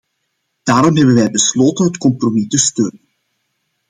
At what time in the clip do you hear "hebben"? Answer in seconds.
0.97-1.15